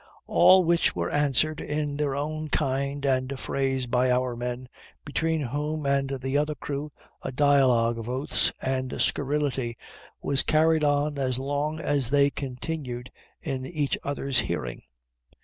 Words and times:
All 0.25 0.63
which 0.63 0.95
were 0.95 1.11
answered 1.11 1.59
in 1.61 1.95
their 1.97 2.15
own 2.15 2.49
kind 2.49 3.05
and 3.05 3.39
phrase 3.39 3.85
by 3.85 4.09
our 4.09 4.35
men, 4.35 4.67
between 5.05 5.41
whom 5.41 5.85
and 5.85 6.09
the 6.23 6.39
other 6.39 6.55
crew 6.55 6.91
a 7.21 7.31
dialogue 7.31 7.99
of 7.99 8.09
oaths 8.09 8.51
and 8.59 8.99
scurrility 8.99 9.77
was 10.19 10.41
carried 10.41 10.83
on 10.83 11.19
as 11.19 11.37
long 11.37 11.79
as 11.79 12.09
they 12.09 12.31
continued 12.31 13.11
in 13.43 13.63
each 13.67 13.95
other's 14.03 14.39
hearing. 14.39 14.81